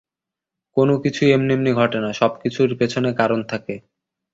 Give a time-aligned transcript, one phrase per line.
[0.77, 3.75] কোনকিছুই এমনি এমনি ঘটেনা, সবকিছুর পেছনে কারণ থাকে।